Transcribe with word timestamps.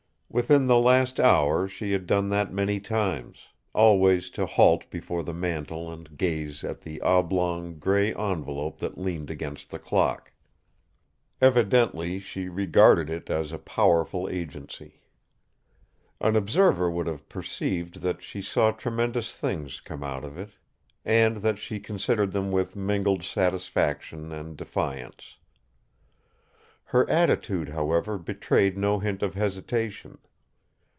Within 0.33 0.67
the 0.67 0.79
last 0.79 1.19
hour 1.19 1.67
she 1.67 1.91
had 1.91 2.07
done 2.07 2.29
that 2.29 2.53
many 2.53 2.79
times, 2.79 3.49
always 3.73 4.29
to 4.29 4.45
halt 4.45 4.89
before 4.89 5.23
the 5.23 5.33
mantel 5.33 5.91
and 5.91 6.17
gaze 6.17 6.63
at 6.63 6.79
the 6.79 7.01
oblong, 7.01 7.79
grey 7.79 8.15
envelope 8.15 8.79
that 8.79 8.97
leaned 8.97 9.29
against 9.29 9.71
the 9.71 9.77
clock. 9.77 10.31
Evidently, 11.41 12.17
she 12.17 12.47
regarded 12.47 13.09
it 13.09 13.29
as 13.29 13.51
a 13.51 13.57
powerful 13.59 14.29
agency. 14.29 15.01
An 16.21 16.37
observer 16.37 16.89
would 16.89 17.07
have 17.07 17.27
perceived 17.27 17.95
that 17.95 18.21
she 18.21 18.41
saw 18.41 18.71
tremendous 18.71 19.35
things 19.35 19.81
come 19.81 20.01
out 20.01 20.23
of 20.23 20.37
it 20.37 20.51
and 21.03 21.35
that 21.39 21.59
she 21.59 21.77
considered 21.77 22.31
them 22.31 22.53
with 22.53 22.73
mingled 22.73 23.23
satisfaction 23.23 24.31
and 24.31 24.55
defiance. 24.55 25.35
Her 26.85 27.09
attitude, 27.09 27.69
however, 27.69 28.17
betrayed 28.17 28.77
no 28.77 28.99
hint 28.99 29.23
of 29.23 29.33
hesitation. 29.35 30.17